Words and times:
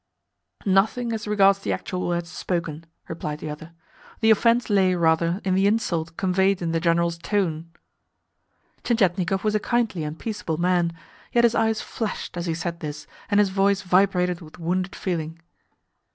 "Nothing, 0.65 1.13
as 1.13 1.27
regards 1.27 1.59
the 1.59 1.71
actual 1.71 2.07
words 2.07 2.27
spoken," 2.27 2.87
replied 3.07 3.37
the 3.37 3.51
other. 3.51 3.73
"The 4.21 4.31
offence 4.31 4.67
lay, 4.67 4.95
rather, 4.95 5.39
in 5.45 5.53
the 5.53 5.67
insult 5.67 6.17
conveyed 6.17 6.59
in 6.59 6.71
the 6.71 6.79
General's 6.79 7.19
tone." 7.19 7.69
Tientietnikov 8.83 9.43
was 9.43 9.53
a 9.53 9.59
kindly 9.59 10.03
and 10.03 10.17
peaceable 10.17 10.57
man, 10.57 10.91
yet 11.33 11.43
his 11.43 11.53
eyes 11.53 11.81
flashed 11.83 12.35
as 12.35 12.47
he 12.47 12.55
said 12.55 12.79
this, 12.79 13.05
and 13.29 13.39
his 13.39 13.49
voice 13.49 13.83
vibrated 13.83 14.41
with 14.41 14.57
wounded 14.57 14.95
feeling. 14.95 15.39